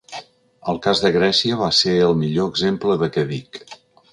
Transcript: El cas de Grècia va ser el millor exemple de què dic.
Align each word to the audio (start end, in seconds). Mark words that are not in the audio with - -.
El 0.71 0.79
cas 0.85 1.01
de 1.03 1.11
Grècia 1.17 1.59
va 1.59 1.69
ser 1.81 1.95
el 2.07 2.17
millor 2.25 2.51
exemple 2.55 2.97
de 3.05 3.11
què 3.19 3.27
dic. 3.35 3.63